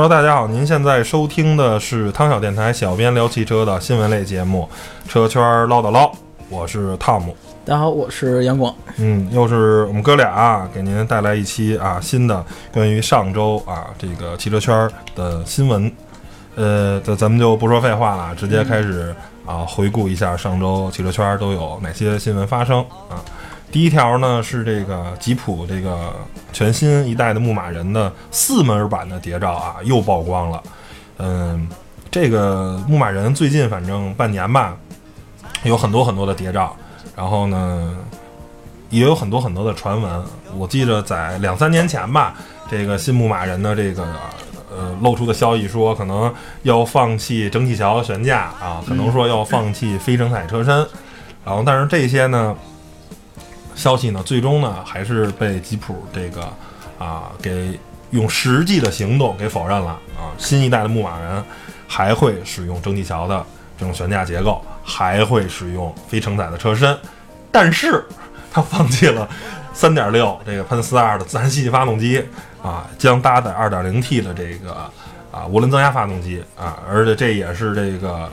[0.00, 4.66] Hello，大家好，您现在收听的是汤小电台小编聊汽车的新闻类节目
[5.10, 6.06] 《车圈唠叨唠》，
[6.48, 7.36] 我是汤姆。
[7.66, 8.74] 大家好，我是杨广。
[8.96, 12.42] 嗯，又是我们哥俩啊，给您带来一期啊新的
[12.72, 15.92] 关于上周啊这个汽车圈的新闻。
[16.54, 19.14] 呃，咱咱们就不说废话了，直接开始
[19.44, 22.80] 啊回顾一下上周汽车圈都有哪些新闻发生
[23.10, 23.20] 啊。
[23.72, 26.12] 第一条呢是这个吉普这个
[26.52, 30.62] 全新一代的牧马人的四门版的谍照啊又曝光了。
[31.18, 31.68] 嗯，
[32.10, 34.76] 这个牧马人最近反正半年吧，
[35.62, 36.74] 有很多很多的谍照，
[37.14, 37.96] 然后呢
[38.88, 40.24] 也有很多很多的传闻。
[40.56, 42.34] 我记得在两三年前吧，
[42.68, 44.04] 这个新牧马人的这个
[44.68, 50.74] 呃露出的消息说可能要放弃整体桥悬架啊，可能说要放弃非承载车身，
[51.44, 52.56] 然后但是这些呢。
[53.80, 56.42] 消息呢，最终呢还是被吉普这个
[56.98, 60.28] 啊给用实际的行动给否认了啊。
[60.36, 61.42] 新一代的牧马人
[61.88, 63.42] 还会使用蒸汽桥的
[63.78, 66.94] 这种悬架结构，还会使用非承载的车身，
[67.50, 68.04] 但是
[68.52, 69.26] 他放弃了
[69.74, 72.22] 3.6这个喷42的自然吸气发动机
[72.62, 74.74] 啊，将搭载 2.0T 的这个
[75.32, 78.28] 啊涡轮增压发动机啊，而且这也是这个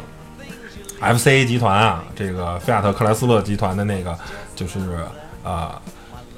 [1.00, 4.14] FCA 集团啊，这个菲亚特克莱斯勒集团的那个
[4.54, 4.78] 就是。
[5.44, 5.82] 啊，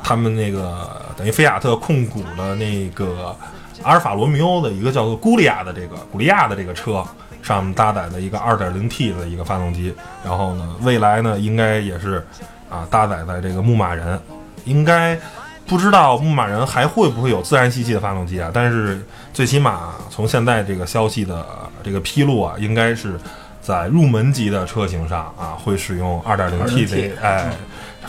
[0.04, 3.36] 他们那个等于菲亚特控股的那个
[3.84, 7.04] 阿尔法罗密欧的一个叫做古利亚的这个古利亚的这个车
[7.42, 12.26] 上面搭载的一个 2.0T 的一个发动机，然后呢，未来呢应该也是
[12.70, 14.20] 啊搭载在这个牧马人，
[14.66, 15.18] 应该
[15.66, 18.52] 不知道牧马人还会不会有自然吸气的发动机啊？
[18.54, 19.02] 但是
[19.34, 21.46] 最起码从现在这个消息的
[21.82, 23.18] 这个披露啊，应该是
[23.62, 27.50] 在入门级的车型上啊会使用 2.0T 的哎。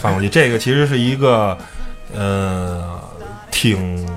[0.01, 1.57] 发动机这个其实是一个，
[2.15, 2.99] 呃，
[3.51, 4.09] 挺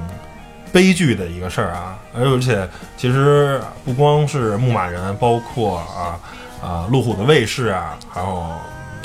[0.72, 6.18] 悲剧的一个事儿啊，而且其实不光是牧马人，包括啊
[6.64, 8.52] 啊路虎的卫士啊，还有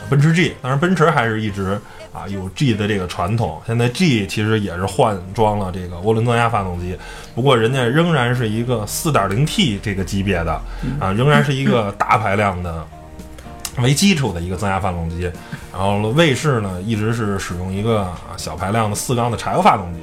[0.08, 1.78] 奔驰 G，当然奔驰还是一直
[2.12, 6.96] 啊有 G 的这个传统，现在 G 其实也是换装了这个涡轮增压发动机，
[7.34, 10.52] 不过人家仍然是一个 4.0T 这个级别的
[11.00, 12.86] 啊，仍然是一个大排量的。
[13.82, 15.30] 为基础的一个增压发动机，
[15.72, 18.06] 然后卫士呢一直是使用一个
[18.36, 20.00] 小排量的四缸的柴油发动机，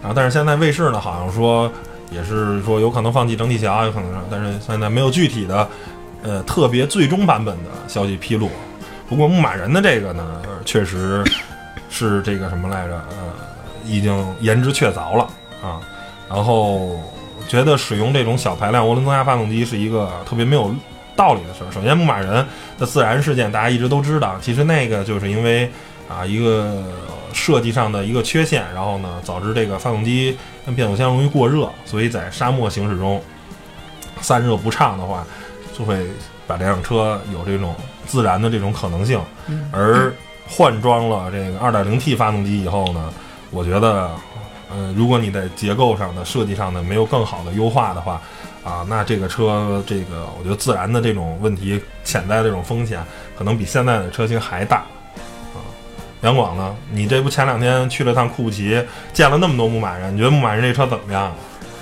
[0.00, 1.70] 然后但是现在卫士呢好像说
[2.10, 5.68] 也是说有可能放弃整体桥，有可能，但是现在没有具体的
[6.22, 8.48] 呃特别最终版本的消息披露。
[9.08, 11.24] 不过牧马人的这个呢确实
[11.88, 12.94] 是这个什么来着？
[12.94, 13.32] 呃，
[13.84, 15.28] 已经言之确凿了
[15.62, 15.80] 啊。
[16.28, 17.00] 然后
[17.48, 20.74] 觉得使用这种小排量涡轮增压发动机是一个特别没有。
[21.16, 21.72] 道理的事儿。
[21.72, 22.46] 首先，牧马人
[22.78, 25.68] 的自燃事件大家一直都知道，其实那个就是因为
[26.08, 26.84] 啊一个
[27.32, 33.20] 设计上的一个缺陷，然后呢导致这个发动机跟变速箱容易过热，所以在沙漠行驶中
[34.20, 35.26] 散热不畅的话，
[35.76, 36.06] 就会
[36.46, 37.74] 把这辆车有这种
[38.06, 39.18] 自燃的这种可能性。
[39.72, 40.12] 而
[40.48, 43.12] 换装了这个 2.0T 发动机以后呢，
[43.50, 44.10] 我觉得，
[44.70, 48.20] 嗯，如果你在结构上的设计上呢没有更好的优化的话。
[48.66, 53.00] 啊，那这个车，这个我觉得自燃的这种问题，潜在的这种风险，
[53.38, 54.78] 可能比现在的车型还大。
[55.54, 55.62] 啊，
[56.22, 56.74] 杨广呢？
[56.90, 61.32] 你这不前两天去了趟库布齐，见了那么多牧马人，你觉得牧马人这车怎么样？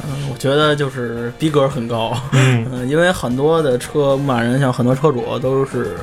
[0.03, 5.97] 嗯，我觉得就是逼格很高，嗯，因为很多的车牧马人，像很多车主都是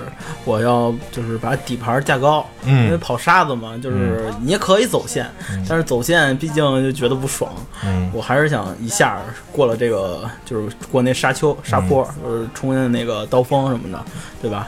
[0.46, 5.30] 我要就是把底盘架高，嗯，因为跑沙子嘛，就是你也可以走线，
[5.68, 7.52] 但是走线毕竟就觉得不爽，
[7.86, 9.20] 嗯，我还是想一下
[9.52, 14.04] 过了这个，就是过那沙丘、沙坡，就是冲进那个刀锋什么的，
[14.42, 14.68] 对吧？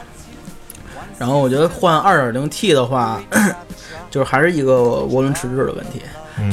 [1.16, 3.20] 然后我觉得换二点零 T 的话，
[4.14, 4.78] 就是还是一个
[5.10, 6.00] 涡轮迟滞的问题。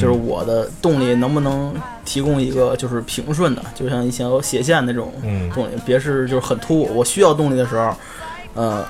[0.00, 1.72] 是我的动力能不能
[2.04, 5.12] 提供一个就是平顺的，就像以前有斜线那种
[5.54, 6.88] 动力，别是就是很突兀。
[6.92, 7.94] 我需要动力的时候，
[8.54, 8.84] 呃，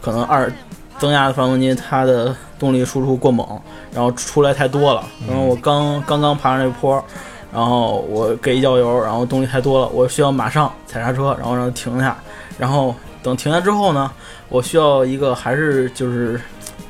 [0.00, 0.52] 可能二
[0.98, 3.46] 增压的发动机它的动力输出过猛，
[3.92, 5.04] 然后出来太多了。
[5.28, 7.04] 然后我刚刚刚爬上这坡，
[7.52, 12.16] 然后我给一脚油，然后动力太多了，我需要马上踩刹车，然后让它停下。
[12.56, 14.10] 然后等停下之后呢，
[14.48, 16.40] 我需要一个还是就是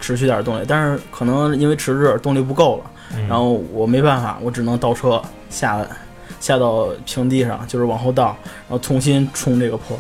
[0.07, 2.85] 持续点动力，但是可能因为迟滞动力不够了。
[3.29, 5.21] 然后我没办法，我只能倒车
[5.51, 5.85] 下，
[6.39, 8.37] 下到平地上，就是往后倒，
[8.69, 9.99] 然后重新冲这个坡，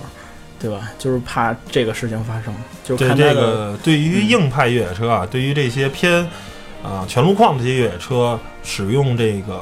[0.60, 0.92] 对吧？
[0.96, 2.54] 就是怕这个事情发生。
[2.84, 6.24] 就看这个对于硬派越野车啊，对于这些偏
[6.84, 9.54] 啊全路况的这些越野车，使用这个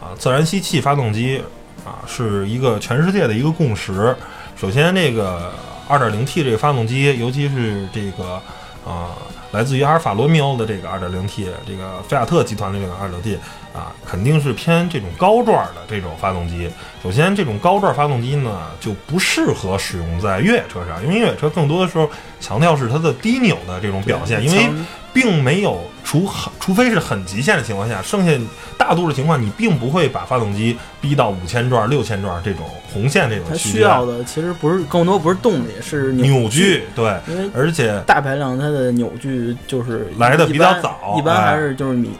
[0.00, 1.40] 啊自然吸气发动机
[1.84, 4.16] 啊，是一个全世界的一个共识。
[4.56, 5.52] 首先，这个
[5.88, 8.40] 2.0T 这个发动机，尤其是这个
[8.86, 9.45] 啊。
[9.52, 13.36] 来自于阿尔法罗密欧的这个 2.0T，这个菲亚特集团的这个 2.0T
[13.72, 16.68] 啊，肯定是偏这种高转的这种发动机。
[17.02, 22.08] 首先，这种高转发动机呢就不适合使用在越野车上，因为越野车更多的时候
[22.40, 24.68] 强调是它的低扭的这种表现，因为
[25.12, 28.32] 并没有除很除非是很极限的情况下，剩下
[28.76, 36.48] 大多数情况你并不会把发动机逼到五千转、六千转这种红线这种它区间需要的其实不是更多不是动力，是扭矩。
[36.48, 39.35] 矩，对，因为而且大排量它的扭矩
[39.66, 41.46] 就是来的比较早一般哎。
[41.46, 42.10] 还是就是你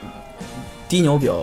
[0.88, 1.42] 低扭比较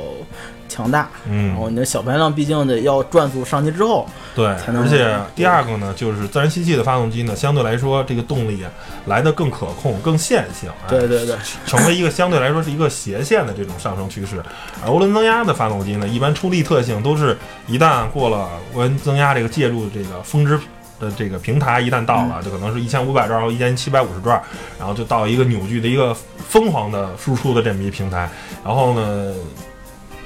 [0.70, 1.50] 强大，嗯。
[1.50, 8.72] 然后嗯，你的小排量毕竟得要转速上去之后，对，才能而且第二个呢，就是自然吸气的发动机呢，相对来说这个动力啊
[9.06, 11.36] 来的更可控、更线性，哎对对对，
[11.68, 14.42] 成为一个相对来说是一个斜线的这种上升趋势。
[14.84, 17.38] 而涡轮增压的发动机呢，一般出力特性都是
[17.68, 20.60] 一旦过了涡轮增压这个介入这个峰值
[21.00, 24.42] 的这个平台，一旦到了，就可能是一千五百转或一千七百五十转，
[24.80, 26.13] 然后就到一个扭矩的一个
[26.50, 28.30] 疯狂的输出的这么一平台。
[28.63, 29.34] 然后呢，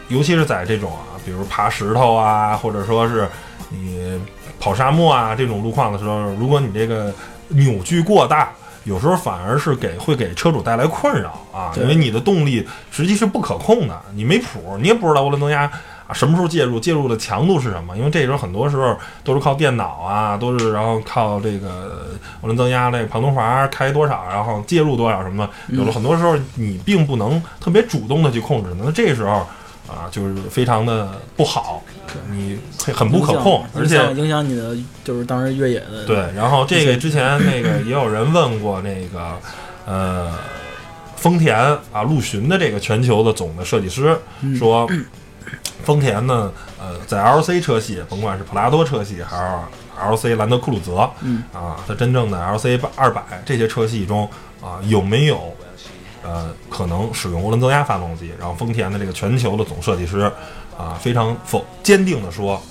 [0.09, 3.27] 尤其是在这种啊，比如爬石头啊，或者说是
[3.69, 4.19] 你
[4.59, 7.13] 跑沙漠啊这种路况的时候，如果你这个
[7.49, 8.51] 扭矩过大，
[8.83, 15.71] 有时候反而是给会给车主带来困扰啊，因为你的动力实际是不可控的，你没谱，你也不知道涡轮增压啊
[16.13, 29.45] 什么时候介入，介入的强度是什么，因为这时候很多时候都是靠电脑啊，都是然后靠这个涡轮增压这个庞东阀开多少，然后介入多少什么的，有了很多时候你并不能特别主动的去控制，那这时候
[29.87, 31.83] 啊就是非常的不好，
[32.31, 32.57] 你
[32.93, 39.37] 很不可控，而且影响你的就是当时越野的对，然后这个之前那个也有人问过那个，
[39.85, 40.33] 呃，
[41.15, 41.57] 丰田
[41.91, 44.55] 啊陆巡的这个全球的总的设计师嗯。
[44.55, 44.89] 说，
[45.83, 54.29] 丰田呢，呃，在 LC 车系，甭管是普拉多车系还是 LC 兰德酷路泽，嗯啊，它真正的 LC 二百这些车系中
[54.61, 55.53] 啊，有没有
[56.23, 58.31] 呃可能使用涡轮增压发动机？
[58.39, 60.31] 然后丰田的这个全球的总设计师
[60.77, 62.61] 啊，非常否坚定的说，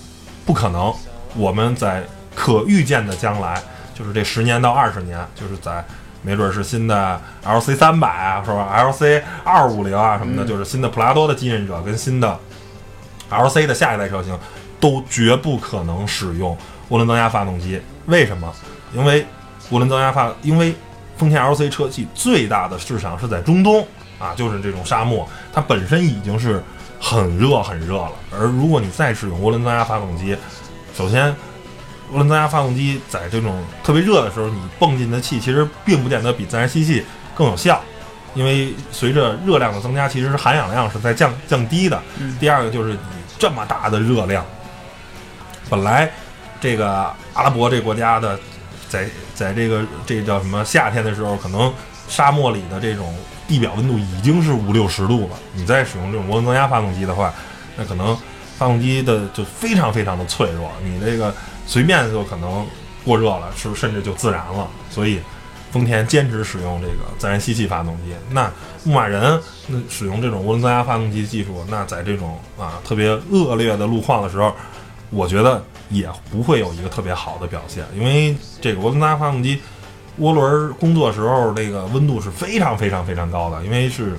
[0.45, 0.93] 不可能。
[1.35, 2.03] 我们在
[2.35, 3.61] 可预见的将来，
[3.95, 5.85] 就是这十年到二十年，就是在
[6.23, 12.39] 没准是新的 LC 三百啊，是吧？LC 二五零啊什么的，嗯就是新的普拉多的继任者跟新的
[13.31, 14.39] LC 的下一代车型，
[14.79, 16.57] 都绝不可能使用
[16.91, 17.81] 涡轮增压发动机。
[18.07, 18.53] 为什么？
[18.95, 19.27] 因为
[19.71, 20.75] 涡轮增压发，因为
[21.17, 23.87] 丰田 LC 车系最大的市场是在中东
[24.19, 26.63] 啊，就是这种沙漠，它本身已经是
[27.01, 28.13] 很热很热了。
[28.31, 30.37] 而如果你再使用涡轮增压发动机，
[30.97, 31.35] 首先，
[32.13, 37.83] 涡轮增压发动机在这种特别热的时候，你泵进的气其实并不见得比自然吸气更有效，
[38.37, 42.01] 因为随着热量的增加，其实是含氧量是在降降低的。
[42.21, 42.99] 嗯第二个就是你
[43.39, 44.45] 这么大的热量，
[45.69, 46.09] 本来
[46.61, 46.87] 这个
[47.33, 48.39] 阿拉伯这国家的
[48.89, 51.73] 在在这个这叫什么夏天的时候，可能
[52.09, 53.15] 沙漠里的这种
[53.49, 57.33] 地表温度已经是五六十度了，你再使用这种涡轮增压发动机的话，
[57.77, 58.17] 那可能
[58.59, 61.35] 发动机的就非常非常的脆弱，你这个
[61.67, 62.67] 随便就可能
[63.05, 64.69] 过热了，是甚至就自燃了。
[64.91, 65.21] 所以，
[65.77, 68.15] 丰田坚持使用这个自然吸气发动机。
[68.31, 68.51] 那
[68.83, 74.55] 牧马人那使用这种涡轮增压发动机技术，那在这种啊特别恶劣的路况的时候，
[75.11, 79.61] 我觉得也不会有一个特别好的表现，因为这个涡轮增压发动机
[80.19, 84.17] 涡轮工作时候这个温度是非常非常非常高的，因为是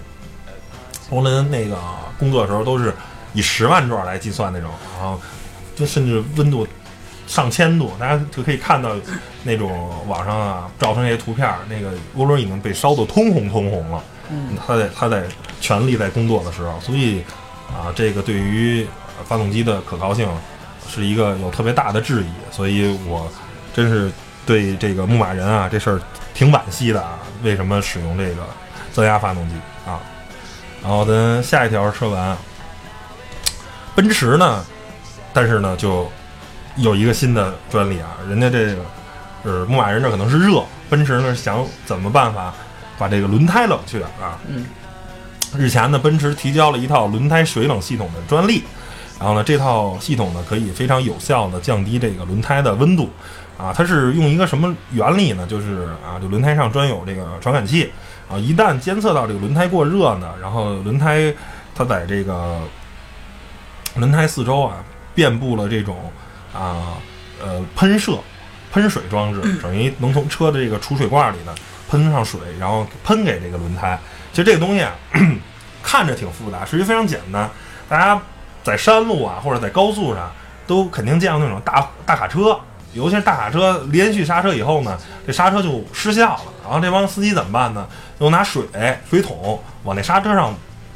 [1.10, 1.76] 涡轮那个
[2.20, 2.94] 工作时候都是
[3.34, 5.20] 以十万转来计算那种，然后
[5.76, 6.68] 就甚至温度
[7.28, 8.96] 上千度，大家就可以看到
[9.44, 14.04] 那种网上啊照出那些图片，那个涡轮已经被烧得通红通红了。
[14.32, 15.24] 嗯，它在它在
[15.62, 17.22] 全力在工作的时候，所以
[17.68, 18.88] 啊，这个对于
[19.20, 20.28] 呃发动机的可靠性
[20.90, 23.30] 是一个有特别大的质疑，所以我
[23.74, 24.12] 真是
[24.46, 26.02] 对这个牧马人啊这事儿
[26.34, 27.20] 挺惋惜的啊。
[27.44, 28.48] 为什么使用这个
[28.92, 29.56] 增压发动机
[29.86, 30.00] 啊？
[30.82, 32.38] 然后咱下一条说完，
[33.96, 34.66] 奔驰呢，
[35.34, 36.10] 但是呢就
[36.78, 38.82] 有一个新的专利啊，人家这个
[39.44, 42.54] 是牧马人这可能是热，奔驰呢想怎么办法
[42.98, 44.40] 把这个轮胎冷却啊。
[44.48, 44.66] 嗯，
[45.58, 48.64] 日前呢，奔驰提交了一套轮胎水冷系统的专利，
[49.20, 53.10] 然后呢，这套系统呢可以非常有效的降低这个轮胎的温度
[53.58, 53.74] 啊。
[53.76, 55.48] 它是用一个什么原理呢？
[55.48, 57.92] 就是啊，就轮胎上专有这个传感器
[58.30, 61.34] 啊，一旦监测到这个轮胎过热呢，然后轮胎
[61.74, 62.60] 它在这个
[63.96, 64.84] 轮胎四周啊
[65.16, 65.96] 遍布了这种
[66.58, 66.98] 啊
[67.42, 68.18] 呃喷射
[68.72, 71.54] 喷水装置，等于能从车的这个储水罐里呢
[71.90, 73.98] 喷上水，然后喷给这个轮胎。
[74.32, 74.94] 其实这个东西啊，
[75.84, 77.50] 看着挺复杂，实际非常简单。
[77.88, 78.22] 大家
[78.64, 80.32] 在山路啊或者在高速上
[80.66, 82.60] 都肯定见过那种大大卡车
[82.94, 86.42] 尤其是大卡车连续刹车以后呢，这刹车就失效了。
[86.64, 87.88] 然后这帮司机怎么办呢？
[88.20, 88.64] 就拿水
[89.10, 90.54] 水桶往那刹车上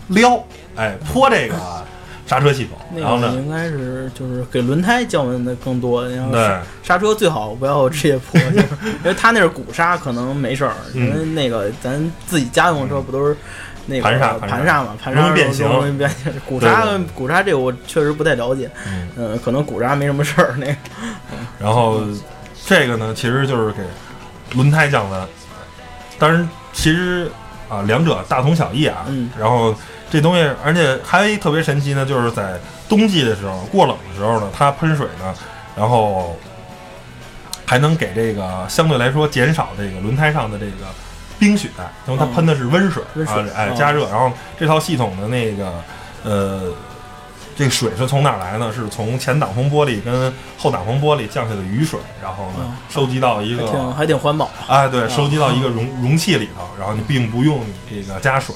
[0.08, 0.44] 撩，
[0.76, 1.56] 哎，泼这个
[2.32, 2.78] 刹车系统。
[2.96, 6.32] 那然后呢，个应该是就是给轮胎降温的更多，然后，
[6.82, 8.68] 刹车最好不要直接破，就是
[9.04, 10.72] 因为它那是鼓刹，可能没事儿。
[10.96, 13.36] 嗯因为那个咱自己家用车不都是
[13.86, 16.32] 那个盘刹盘盘刹嘛，盘刹容易变形容易变形。
[16.48, 20.56] 鼓刹鼓刹这个我确实不太了解，嗯，嗯，可能鼓刹没什么事儿。
[20.58, 20.76] 那个
[21.60, 22.02] 然后
[22.66, 23.80] 这个呢，其实就是给
[24.56, 25.28] 轮胎降温。
[26.18, 27.30] 当然，其实
[27.68, 29.04] 啊，两者大同小异啊。
[29.10, 29.76] 嗯然后
[30.12, 35.34] 这东西，而且还有一特别神奇呢，就是在冬季的时候，过冷的时候呢，它喷水呢，
[35.76, 36.38] 然后
[37.66, 40.86] 还能给这个相对来说减少这个轮胎上的这个
[41.40, 41.70] 冰雪，
[42.06, 44.08] 因为它嗯喷的是温水温水啊，哎，哦加热。
[44.10, 45.74] 然后这套系统的那个
[46.24, 46.72] 呃。
[47.62, 48.74] 这个水是从哪儿来呢？
[48.74, 54.50] 是从前挡风玻璃跟后挡风玻璃降下的雨水，然后呢嗯收集到一个还挺还挺环保。
[54.68, 58.56] 哎，对，收集到一个容容器里头，然后你并不用你这个加水。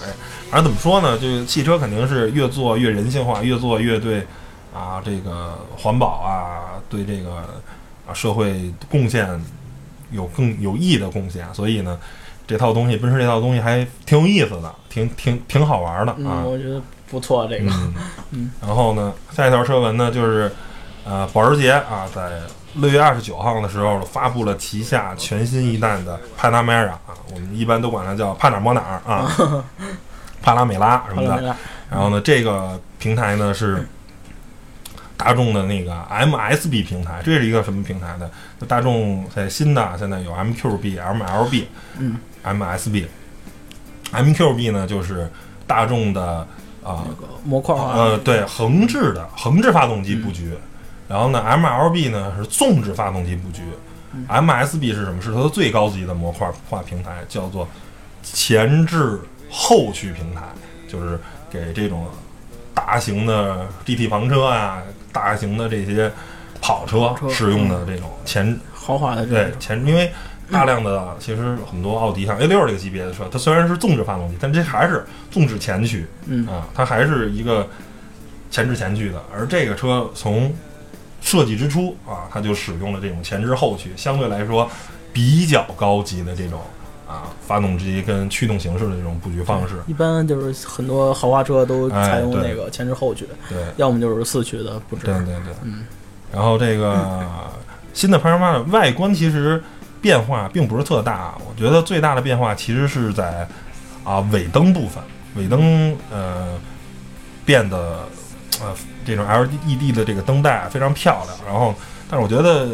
[0.49, 4.25] 反正怎么说呢，就是汽车肯定是越做越人性化，越做越对
[4.73, 7.45] 啊这个环保啊，对这个
[8.07, 9.39] 啊社会贡献
[10.09, 11.47] 有更有益的贡献。
[11.53, 11.99] 所以呢，
[12.47, 16.17] 这套东西奔驰这套东西还挺有意思的，挺挺挺好玩的啊。
[16.19, 17.65] 嗯，我觉得不错，这个。
[17.71, 17.93] 嗯
[18.31, 20.51] 嗯，然后呢，下一条车文呢，就是
[21.05, 22.41] 呃，保时捷啊，在
[22.75, 29.63] 六月二十九号的时候发布了旗下全新一代的帕拉梅拉啊，我们一般都管它叫帕哪儿摸哪儿啊，
[30.41, 31.55] 帕拉梅拉什么的。
[31.89, 33.87] 然后呢，这个平台呢是
[35.15, 38.29] 大众的那个 MSB 平台，这是一个什么平台呢？
[38.59, 41.65] 就大众在新的现在有 MQB、MLB、
[41.99, 43.05] 嗯 MSB。
[44.13, 45.29] MQB 呢就是
[45.67, 46.47] 大众的
[46.83, 50.53] 啊、那个模块化，呃，对，横置的横置发动机布局，
[51.09, 53.63] 然后呢，MLB 呢是纵置发动机布局、
[54.27, 55.19] m s b 是什么？
[55.19, 57.67] 是它的最高级的模块化平台，叫做
[58.21, 60.43] 前置后驱平台，
[60.87, 62.05] 就是给这种
[62.75, 64.77] 大型的 GT 房车啊、
[65.11, 66.11] 大型的这些
[66.61, 69.25] 跑车使用的这种前豪华的。
[69.25, 70.11] 对前，因为
[70.51, 76.05] 大量的其实很多奥迪像 A 六这个级别的车，它虽然是纵置发动机，但这还是纵置前驱。
[76.25, 77.67] 嗯啊，它还是一个
[78.51, 80.53] 前置前驱的，而这个车从
[81.21, 84.69] 设计之初啊，它就使用了这种前置后驱，相对来说
[85.11, 86.61] 比较高级的这种
[87.07, 89.75] 啊发动机跟驱动形式的这种布局方式。
[89.87, 95.05] 一般就是很多豪华车都哎采用那个前置后驱，对要么就是四驱的布置。
[95.05, 95.85] 对对对，嗯，
[96.31, 97.25] 然后这个
[97.93, 99.61] 新的帕拉梅拉外观其实
[100.05, 103.47] 变化并不是特大，我觉得最大的变化其实是在
[104.03, 106.49] 啊尾灯部分，尾灯呃
[107.43, 108.07] 变得
[108.61, 108.67] 呃
[109.03, 111.73] 这种 LED 的这个灯带非常漂亮，然后
[112.07, 112.67] 但是我觉得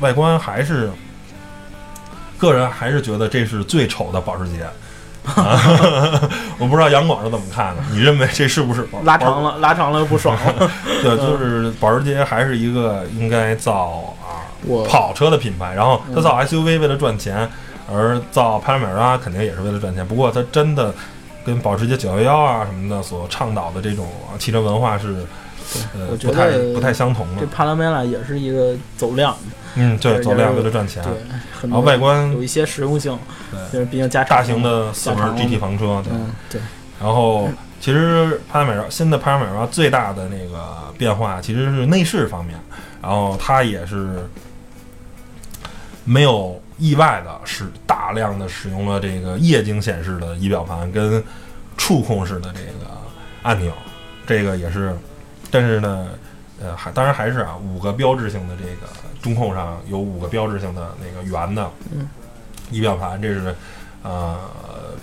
[0.00, 0.90] 外观还是
[2.36, 4.66] 个人还是觉得这是最丑的保时捷。
[5.24, 5.58] 啊、
[6.60, 7.82] 我不知道杨广是怎么看的？
[7.92, 10.70] 你认为这是不是拉长了，拉长了又不爽了。
[11.02, 14.14] 对，就是保时捷还是一个应该造
[14.88, 17.48] 跑车的品牌，然后它嗯造 SUV 为了赚钱，
[17.92, 20.06] 而造帕拉梅拉肯定也是为了赚钱。
[20.06, 20.94] 不过它真的
[21.44, 25.24] 跟保时捷911啊什么的所倡导的这种啊汽车文化是
[25.94, 27.40] 呃不太不太相同的。
[27.40, 29.36] 这帕拉梅拉也是一个走量，
[29.74, 31.12] 嗯，对，走量为了赚钱，对，
[31.60, 33.18] 很然后外观有一些实用性，
[33.50, 36.12] 对就是毕竟加长大型的四门 GT 房车，对。
[36.12, 36.60] 嗯，对，
[37.00, 37.48] 然后
[37.80, 42.58] 其实帕拉梅拉新的帕拉梅拉最大的那个变化其实是内饰方面，
[43.02, 44.26] 然后它也是
[46.04, 51.22] 没有意外的是大量的使用了这个液晶显示的仪表盘跟
[51.76, 52.90] 触控式的这个
[53.42, 53.72] 按钮，
[54.26, 54.96] 这个也是，
[55.50, 56.08] 但是呢，
[56.60, 58.92] 呃，还当然还是啊，五个标志性的这个
[59.22, 62.08] 中控上有五个标志性的那个圆的嗯
[62.70, 63.54] 仪表盘，这是
[64.02, 64.38] 呃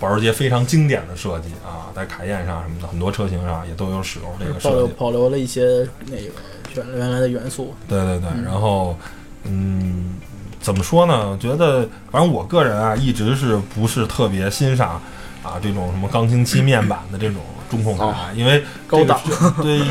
[0.00, 4.76] 保时捷非常经典的设计啊，在凯宴上什么的很多车型上也都有使用这个保设计。
[4.76, 6.30] 留保留了一些那个
[6.74, 7.74] 原原来的元素。
[7.88, 8.96] 对对对，嗯然后
[9.44, 10.16] 嗯，
[10.62, 11.28] 怎么说呢？
[11.28, 15.02] 我觉得反正我个人啊，一直是不是特别欣赏
[15.42, 17.36] 啊这种什么钢琴漆面板的这种
[17.68, 19.20] 中控台，哦因为高档
[19.60, 19.82] 对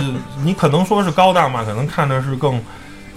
[0.43, 2.59] 你可能说是高档吧，可能看着是更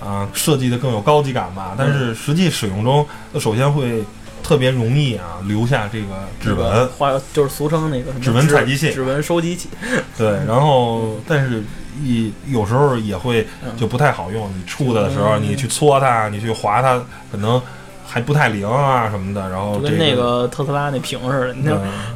[0.04, 3.06] 啊、设计的更有高级感吧，但是实际使用中，
[3.40, 4.04] 首先会
[4.44, 6.06] 特别容易啊留下这个
[6.38, 6.86] 指纹。
[6.90, 9.68] 画就是俗称那个指纹采集器指纹收集器。
[10.16, 11.64] 对， 然后但是
[12.02, 17.60] 一有时候也会嗯就不太好用，你触它的时候嗯你去搓它，你去划它，可能
[18.06, 19.48] 还不太灵啊什么的。
[19.48, 21.70] 然后跟那个特斯拉那屏似的，你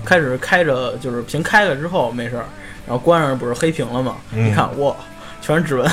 [0.05, 2.45] 开始开着就是屏开了之后没事儿，
[2.87, 4.17] 然后关上不是黑屏了吗？
[4.33, 4.95] 嗯你看哇，
[5.41, 5.91] 全是指纹。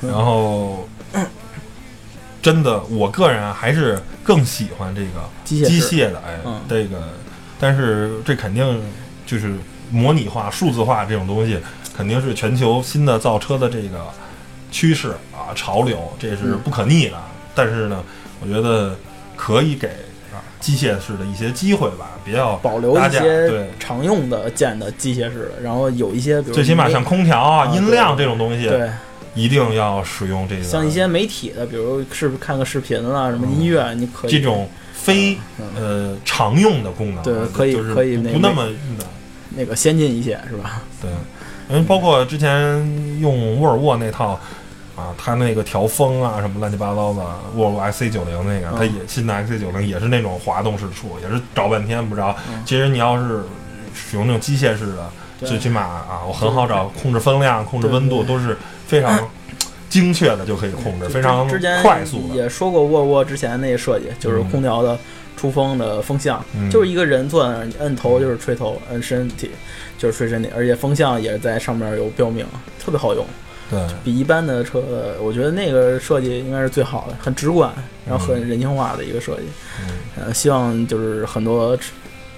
[0.00, 0.86] 然后
[2.42, 5.08] 真的，我个人啊还是更喜欢这个
[5.44, 6.60] 机机械机械的，哎，嗯。
[6.68, 7.08] 这个，
[7.60, 8.82] 但是这肯定
[9.24, 9.54] 就是
[9.90, 11.58] 模拟化、数字化这种东西，
[11.96, 14.04] 肯定是全球新的造车的这个
[14.72, 17.16] 趋势啊、潮流，这是嗯不可逆的。
[17.54, 18.02] 但是呢，
[18.40, 18.96] 我觉得
[19.36, 19.88] 可以给
[20.32, 23.70] 啊机械式的一些机会吧，比较保留一些对。
[23.78, 28.90] 常用的键的机械式的，然后有一些比如最起码像空调啊、啊音量这种东西，对，
[29.34, 35.66] 一定要使用这个像一些媒体的，比如是不是看个视频啦，什么音乐，你可以这种非嗯。
[35.76, 38.68] 呃常用的功能，对可以就是可以不不那么
[39.50, 40.82] 那个先进一些，是吧？
[41.00, 41.10] 对，
[41.68, 42.50] 因为包括之前
[43.20, 44.38] 用沃尔沃那套
[44.96, 47.22] 啊，它那个调风啊什么乱七八糟的，
[47.54, 48.74] 沃尔沃 XC 九零那个，嗯。
[48.76, 52.36] 它也新的 XC 九零也是那种滑动式处，也是找半天不着。
[52.50, 52.62] 嗯。
[52.64, 53.42] 其实你要是
[53.94, 55.10] 使用那种机械式的，
[55.40, 58.56] 最起码啊，我很好找，控制风量、控制温度都是
[58.92, 59.26] 非常
[59.88, 61.48] 精确的就可以控制，之非常
[61.82, 62.30] 快速。
[62.34, 64.50] 也说过沃尔沃之前那个设计，就是嗯。
[64.50, 64.98] 空调的
[65.34, 66.70] 出风的风向，嗯。
[66.70, 69.50] 就是一个人坐在那儿，你摁头就是吹头，摁身体
[69.96, 72.44] 就是吹身体，而且风向也在上面有标明，
[72.78, 73.24] 特别好用，
[73.70, 74.82] 对，比一般的车，
[75.22, 77.72] 我觉得那个设计应该是最好的，很直观，
[78.06, 79.44] 然后很人性化的一个设计。
[79.80, 80.26] 嗯。
[80.26, 81.78] 呃，希望就是很多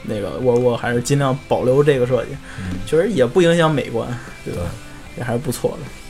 [0.04, 2.78] 那个沃尔沃还是尽量保留这个设计，嗯。
[2.86, 4.08] 确实也不影响美观，
[4.44, 4.62] 对吧？
[5.16, 6.03] 也还是不错的。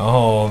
[0.00, 0.50] 嗯，然后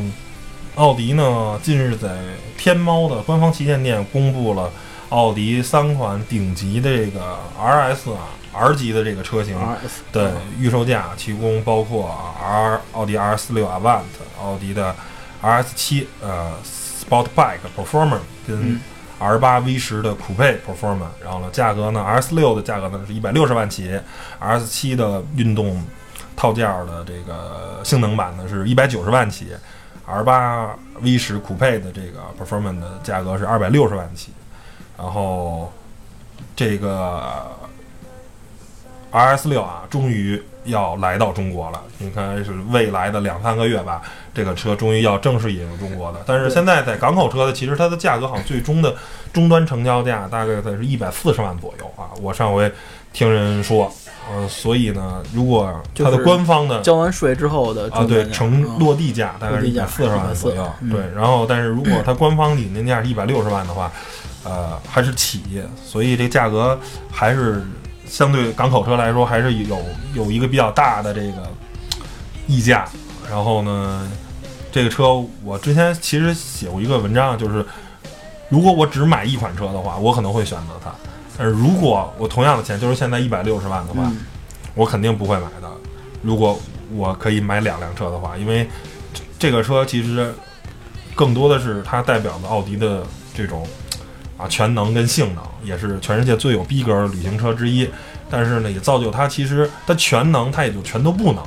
[0.76, 2.10] 奥迪呢，近日在
[2.58, 4.72] 天猫的官方旗舰店公布了
[5.10, 9.58] 奥迪三款顶级的这个 RS 啊 R 级的这个车型。
[9.58, 14.02] RS 的预售价，其中包括 R 奥迪 R 四六 Avant、
[14.40, 14.96] 奥迪的
[15.42, 18.80] RS 七呃 Sportback Performance 跟嗯。
[19.22, 24.00] R 八 V 十的酷配 Performance，然后呢，价格呢，R 四六的价格呢是一百六十万起
[24.40, 25.84] ，R 七的运动
[26.40, 29.50] 套件儿的这个性能版呢是一百九十万起
[30.06, 34.32] ，R 八 V 十酷配的这个 Performance 的价格是二百六十万起，
[34.98, 35.70] 然后
[36.56, 37.46] 这个
[39.12, 41.84] RS 六啊，终于要来到中国了。
[42.00, 44.02] 应该是未来的两三个月吧，
[44.34, 46.22] 这个车终于要正式引入中国的。
[46.26, 48.96] 但是现在在港口车的，其实它的价格好像最终的
[49.34, 52.16] 终端成交价大概在是一百四十万左右啊。
[52.22, 52.72] 我上回
[53.12, 53.92] 听人说，
[54.32, 61.02] 呃，所以呢，如果它的官方的交完税之后的啊，对，成嗯落地价大概是一百四十万左右嗯对。
[61.16, 63.92] 然后，但是如果它官方引进价是一百六十万的话，
[64.44, 65.42] 呃，还是起，
[65.84, 66.80] 所以这价格
[67.12, 67.64] 还是
[68.08, 69.78] 相对港口车来说，还是有
[70.14, 71.48] 有一个比较大的这个
[72.46, 72.88] 溢价。
[73.30, 74.08] 然后呢，
[74.72, 77.66] 这个车我之前其实写过一个文章，就是
[78.48, 80.94] 如果我只买一款车的话，我可能会选择它。
[81.40, 84.18] 但是如果我同样的钱，就是现在一百六十万的话，嗯
[84.76, 85.70] 我肯定不会买的。
[86.22, 86.60] 如果
[86.94, 88.68] 我可以买两辆车的话，因为
[89.14, 90.34] 这这个车其实
[91.16, 93.66] 更多的是它代表的奥迪的这种
[94.38, 97.90] 啊全能跟性能，也是全世界最有逼格的旅行车之一。
[98.30, 101.44] 但是呢，也造就它其实它全能，它也就全都不能，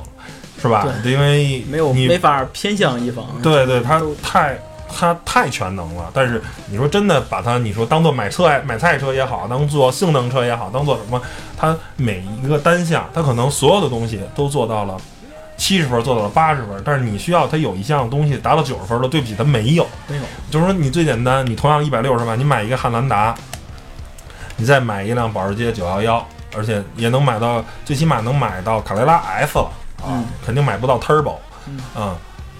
[0.61, 0.85] 是吧？
[1.05, 3.25] 因为没有你没法偏向一方。
[3.41, 4.59] 对对，它太
[4.95, 6.09] 它太全能了。
[6.13, 11.21] 但是你说真的把它，你说当做买车买菜车也好，当做性能车也好，当做什么，
[11.57, 14.97] 它每一个单项，它可能所有的东西都做到了
[15.57, 19.87] 七十分，做到了八十分，但是你需要它有一项东西达到九十分的，对不起，它没有。
[20.07, 23.35] 没有，就是说你最简单，你同样一百六十万，你买一个汉兰达，
[24.57, 31.35] 你再买一辆保时捷九幺幺，而且也能买到，最起码能买到卡雷拉 S 了啊，嗯肯定买不到 Turbo，
[31.95, 32.15] 嗯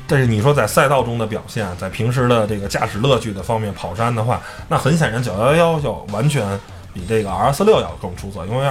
[0.08, 6.60] 但是你说在赛道中的表现，在平时的这个驾驶乐趣的方面跑山的话，那很显然九幺幺要完全
[6.94, 8.70] 比这个 R 四六要更出色，因为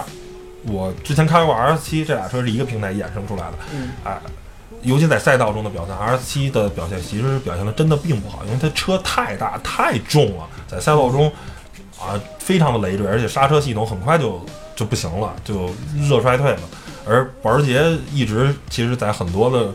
[0.64, 4.20] 我之前开过 R 七，这俩车是一个平台衍生出来的，嗯哎，
[4.82, 11.32] 尤其在赛道中的表现，R 七的表现其实表现的真的并不好，因为它车太大太重了，在赛道中
[11.98, 14.44] 啊非常的累赘，而且刹车系统很快就
[14.76, 15.70] 就不行了，就
[16.08, 16.60] 热衰退了。
[17.04, 19.72] 而保时捷一直其实在很多的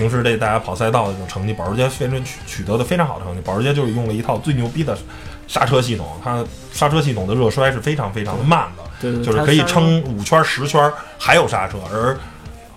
[0.00, 3.40] 平时这大家跑赛道的这种成绩，保时捷非常取取得的非常好的成绩。
[3.44, 4.96] 保时捷就是用了一套最牛逼的
[5.46, 8.82] 刹车系统，它刹车系统的热衰是非常非常的慢的。
[8.98, 12.16] 对对，就是可以撑五圈十圈还有刹车，而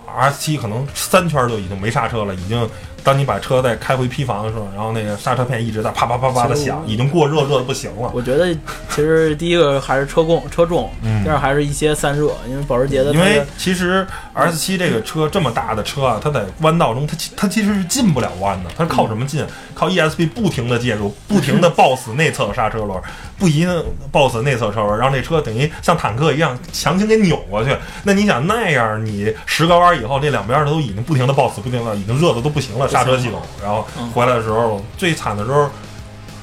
[0.05, 2.69] R 七可能三圈就已经没刹车了，已经
[3.03, 8.09] 当你把车再开回坯房的时候，然后那个刹车片一直在啪啪啪啪的响，已经过热热的不行了。
[8.13, 8.53] 我觉得
[8.89, 19.45] 其实第一个还是车重车重，嗯第二还是一些散热，因为保时捷的因为其实 R 七这个车这么大的车啊，它在弯道中它其它其实是进不了弯的，它是靠什么进？
[19.73, 23.01] 靠 ESP 不停的介入，不停的抱死内侧刹车轮，
[23.39, 27.75] 不一定抱死内侧车轮，让这车等于像坦克一样强行给扭过去。
[28.03, 33.41] 那你想那样，你十个弯以后，这两边都已经不停的抱死，不停的已经热的都不行了，刹车系统。
[33.62, 35.69] 然后回来的时候，最惨的时候。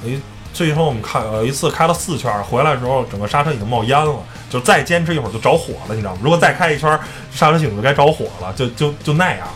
[0.03, 0.19] 哎，
[0.55, 4.15] 最后我们看有一次开了四圈，回来的时候整个刹车已经冒烟了，
[4.49, 6.21] 就再坚持一会儿就着火了，你知道吗？
[6.23, 6.99] 如果再开一圈儿，
[7.31, 9.47] 刹车系统就该着火了，就就就那样。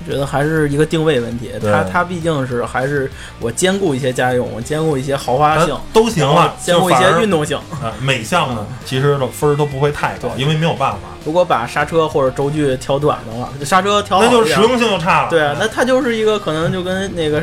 [0.00, 7.44] 我觉得还是一个定位问题，它它毕竟是还是我兼顾一些家用，我兼顾一些豪华性，都行了，兼顾一些运动。
[7.44, 7.60] 性。
[7.82, 15.28] 呃，每项呢，其实的分儿都不会太高，因为没有办法，如果把刹车或者轴距调短的话，刹车调好那就是实用性就差了。
[15.28, 17.42] 对啊，那它就是一个可能就跟那个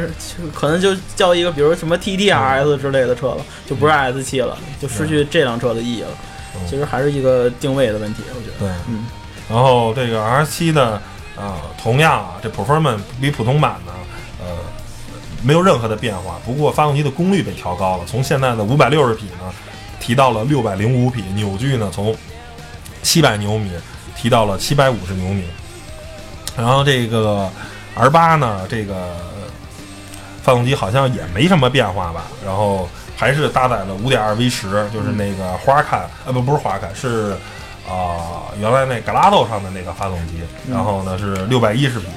[0.54, 6.08] 可能就叫一个，比如什么 TTRS 之类的车了，就不是 S 七了，就失去这辆车的意义了。
[6.56, 8.60] 嗯其实还是一个定位的问题，我觉得。
[8.60, 9.06] 对，嗯，
[9.50, 11.02] 然后这个 R 七呢
[11.36, 13.92] 啊，同样啊，这 performance 比普通版呢，
[14.40, 14.56] 呃，
[15.42, 16.40] 没有任何的变化。
[16.46, 19.52] 不过发动机的功率被调高了，从现在的五百六十匹呢，
[20.00, 22.16] 提到了六百零五匹，扭矩呢从
[23.04, 23.72] 七百牛米
[24.18, 25.44] 提到了七百五十牛米。
[26.58, 27.50] 然后这个
[27.96, 29.16] R 八呢，这个
[30.42, 37.36] 发动机好像也没什么变化吧，然后还是搭载了五点二 V 十，就是那个花坎，呃不不是花坎，是
[37.88, 42.08] 啊、原来那 Gallardo 上的那个发动机，嗯然后呢是六百一十匹，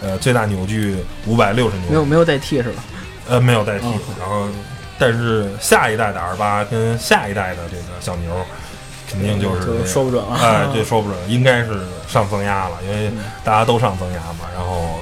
[0.00, 0.96] 呃最大扭矩
[1.26, 2.82] 五百六十牛，没有没有代替是吧？
[3.28, 4.46] 呃没有代替，哦然后
[4.98, 8.32] 但是下一代的 R 八跟下一代的这个小牛，
[9.08, 10.36] 肯定就是说不准了。
[10.36, 14.48] 哎，对说不准，应该是上增压了，因为嗯大家都上增压嘛。
[14.54, 15.00] 然后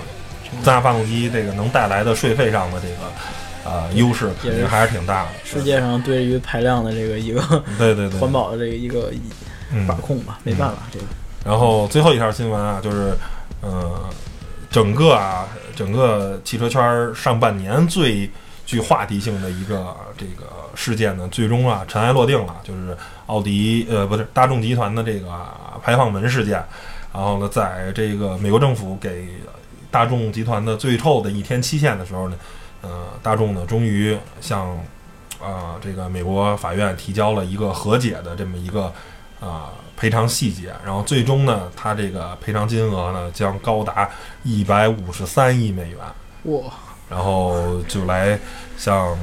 [0.63, 5.31] 增压发动机这个能带来的税费上的这个呃优势，肯定还是挺大的。
[5.45, 7.41] 世界上对于排量的这个一个
[7.77, 9.13] 对对对，环保的这个一个
[9.73, 9.95] 嗯把。
[9.97, 11.05] 控吧，没办法，这个
[11.45, 13.13] 然后最后一条新闻啊，就是
[13.61, 14.01] 呃，
[14.71, 18.31] 整个啊，整个汽车圈上半年最
[18.67, 25.33] 具话题性的一个这个事件呢，最终啊尘埃落定了，就是奥迪呃不是大众集团的这个
[25.83, 26.63] 排放门事件。
[27.15, 29.29] 然后呢，在这个美国政府给
[29.91, 32.37] 大众集团的最后的一天期限的时候呢，
[32.83, 34.77] 呃，大众呢终于向
[35.39, 38.93] 啊、这个美国法院提交了一个和解的这么一个
[39.39, 44.09] 啊、赔偿细节，然后最终呢，它这个赔偿金额呢将高达
[44.43, 45.99] 一百五十三亿美元，
[46.45, 46.73] 哇，
[47.09, 48.39] 然后就来
[48.77, 49.19] 向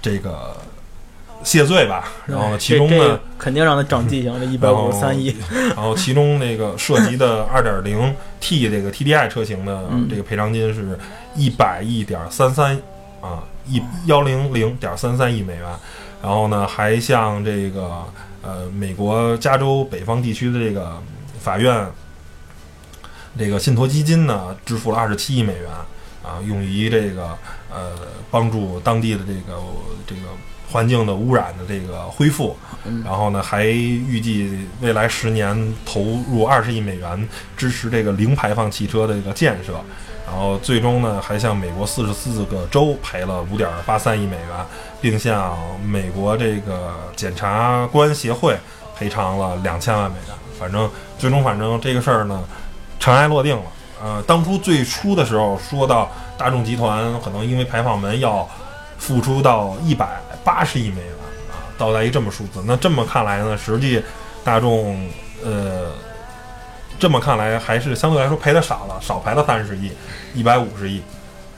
[0.00, 0.56] 这个
[1.42, 2.04] 谢罪吧。
[2.26, 5.36] 然后，其中呢肯定让他长记性，这一百五十三亿，
[5.74, 10.98] 然后其中那个涉及的二点零 T 这个 TDI 车型的嗯这个赔偿金是
[11.34, 12.76] 一百亿点三三
[13.20, 15.64] 啊，一幺零零点三三亿美元。
[16.22, 18.02] 然后呢，还向这个
[18.42, 21.00] 呃美国加州北方地区的这个
[21.38, 21.86] 法院
[23.38, 25.70] 这个信托基金呢，支付了二十七亿美元
[26.22, 27.36] 啊，用于这个
[27.70, 27.92] 呃
[28.30, 29.58] 帮助当地的这个
[30.06, 30.22] 这个
[30.70, 32.56] 环境的污染的这个恢复。
[32.84, 39.74] 嗯然后呢，还预计未来十年投入二十亿美元支持这个零排放汽车的这个建设。
[40.24, 44.66] 然后最终呢，还向美国四十四个州赔了五点八三亿美元，
[45.00, 48.56] 并向美国这个检察官协会
[48.96, 50.36] 赔偿了两千万美元。
[50.58, 52.42] 反正最终，反正这个事儿呢，
[52.98, 53.64] 尘埃落定了。
[54.02, 58.46] 呃，当初最初的时候说到大众集团可能因为排放门要
[58.98, 61.12] 付出到一百八十亿美元
[61.50, 62.62] 啊，到达一这么数字。
[62.66, 64.02] 那这么看来呢，实际
[64.44, 65.08] 大众
[65.42, 65.92] 呃，
[66.98, 69.90] 这么看来还是相对来说赔的少了，少赔了三十亿，
[70.34, 71.02] 一百五十亿。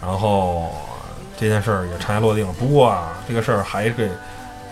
[0.00, 0.70] 然后
[1.36, 2.52] 这件事儿也尘埃落定了。
[2.52, 4.10] 不过啊，这个事儿还是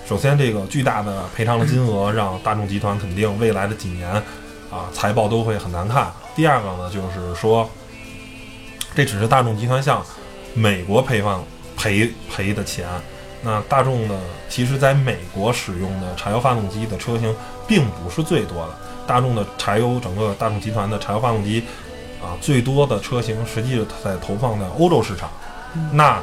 [0.08, 4.08] 首先这个巨大的赔偿的金额让大众集团肯定未来的几年
[4.70, 6.06] 啊财报都会很难看。
[6.36, 7.68] 第二个呢，就是说
[8.94, 10.04] 这只是大众集团向
[10.54, 11.42] 美国赔方
[11.76, 12.86] 赔赔的钱。
[13.42, 14.18] 那大众呢，
[14.48, 17.34] 其实在美国使用的柴油发动机的车型
[17.66, 18.74] 并不是最多的。
[19.06, 21.62] 大众的柴油，整个大众集团的柴油发动机
[22.20, 25.30] 啊，最多的车型实际在投放在欧洲市场。
[25.92, 26.20] 那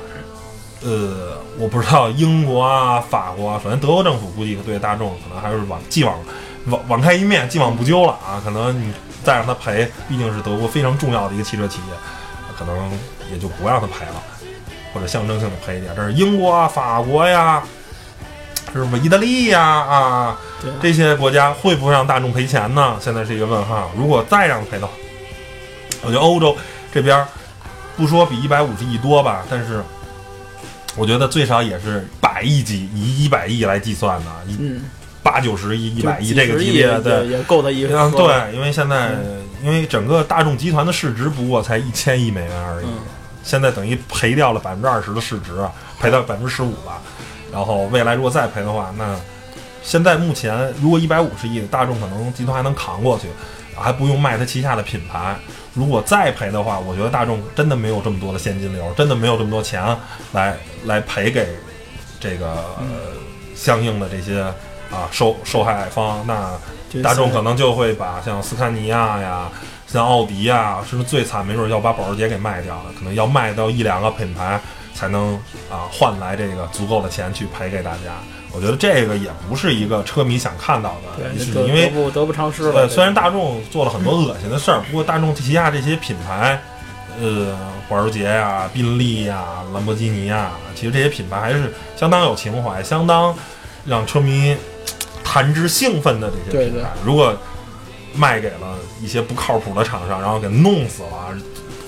[0.82, 6.19] 呃，我不知道英国啊、法国啊，首先德国政府估计对大众可能还是往既往
[6.65, 8.41] 网网开一面，既往不咎了啊。
[8.43, 8.91] 可能你
[9.23, 11.93] 再让他赔，毕竟是德国非常重要的一个汽车企业，
[12.57, 12.91] 可能
[13.31, 14.21] 也就不让他赔了，
[14.93, 15.93] 或者象征性的赔一点。
[15.95, 17.63] 这是英国啊、法国呀，
[18.73, 19.95] 是什么意大利呀啊？
[19.97, 20.38] 啊，
[20.81, 22.97] 这些国家会不会让大众赔钱呢？
[23.01, 23.89] 现在是一个问号。
[23.97, 24.93] 如果再让赔的话，
[26.03, 26.55] 我觉得欧洲
[26.93, 27.25] 这边
[27.95, 29.83] 不说比一百五十亿多吧，但是
[30.95, 34.81] 我觉得最少也是百亿级，以一百亿来计算的，一嗯，
[35.23, 37.25] 八九十亿、一百亿这个级别，对。
[37.25, 39.15] 也也够他一嗯，对，因为现在
[39.63, 42.99] 因为整个大众集团的市值不过才一千亿美元而已，嗯
[43.43, 45.51] 现在等于赔掉了百分之二十的市值，
[45.99, 47.01] 赔到百分之十五了。
[47.51, 49.19] 然后未来如果再赔的话，那
[49.83, 53.27] 现在目前如果一百五十亿，大众可能集团还能扛过去，
[53.75, 55.36] 还不用卖它旗下的品牌。
[55.73, 59.83] 如果再赔的话，我觉得大众真的没有这么多的现金流，真的没有这么多钱
[60.31, 60.55] 来
[60.86, 61.47] 来赔给
[62.19, 62.86] 这个、呃
[63.55, 64.45] 相应的这些
[64.93, 66.51] 啊受受害方，那
[67.01, 69.49] 大众可能就会把像斯堪尼亚呀、
[69.88, 74.62] 像奥迪呀，甚至最惨，没准要把保时捷给卖掉了，可能要卖到一两个品牌
[74.93, 75.34] 才能
[75.71, 78.13] 啊换来这个足够的钱去赔给大家。
[78.56, 81.27] 我觉得这个也不是一个车迷想看到的
[81.65, 82.71] 因为得不得不偿失了。
[82.71, 86.62] 对，虽然大众做了很多恶心的事儿，不过大众旗下这些品牌，
[87.19, 87.58] 呃，
[87.89, 93.36] 保时捷呀、宾利呀、兰博基尼呀，其实这些品牌还是相当有情怀，相当
[93.86, 94.56] 让车迷
[95.34, 96.89] 谈之兴奋的这些品牌。
[97.04, 97.36] 如果
[98.13, 101.36] 卖给了一些不靠谱的厂商，然后给弄死了，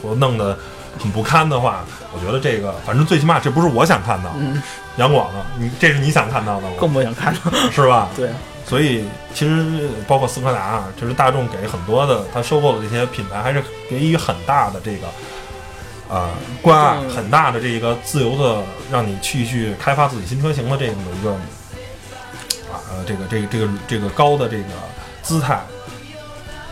[0.01, 0.57] 或弄得
[0.97, 4.39] 很不堪的话，我觉得这个反正最起码这不是我想看到的。
[4.39, 4.59] 嗯，
[4.97, 6.73] 杨广呢，你这是你想看到的吗？
[6.79, 7.51] 更不想看到。
[7.69, 8.09] 是吧？
[8.17, 8.31] 对，
[8.65, 9.05] 所以
[9.35, 15.07] 其实包括斯柯达啊，就是大众给很多的他收购的这些品牌，还是给予很大的这个
[16.09, 16.29] 呃
[16.63, 21.37] 关爱，嗯很大的这个自由的让你去去开发自己新车型的这样的一个啊
[22.89, 24.69] 呃这个这个这个这个高的这个
[25.21, 25.59] 姿态，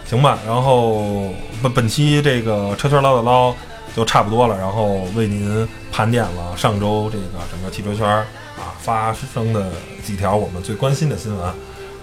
[0.05, 0.37] 行吧？
[0.45, 3.55] 然后本本期这个车圈唠叨唠
[3.95, 9.71] 就差不多了，然后为您盘点了上周这个整个汽车圈啊发生的
[10.03, 11.53] 几条我们最关心的新闻，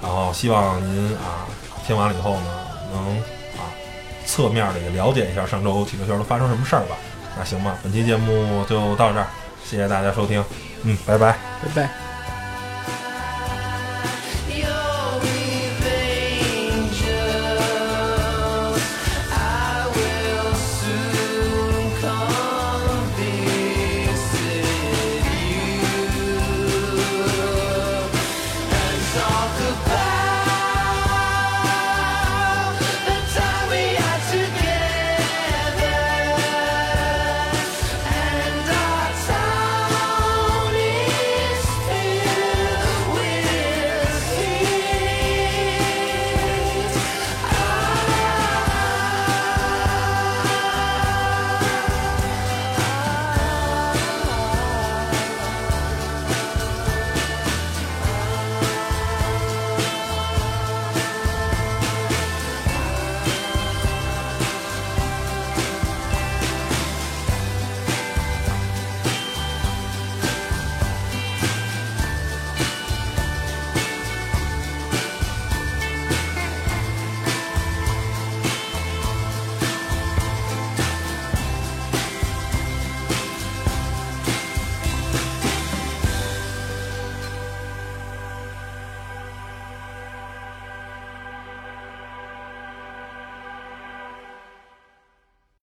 [0.02, 1.46] 然后希望您啊
[1.86, 2.46] 听完了以后呢，
[2.92, 3.16] 能
[3.58, 3.70] 啊
[4.26, 6.96] 侧面的也了解一下上周汽车圈都发生什么事儿吧。
[7.38, 9.26] 那行吧，本期节目就到这儿，
[9.64, 10.44] 谢谢大家收听，
[10.82, 11.32] 嗯，拜拜。
[11.62, 12.09] 拜拜。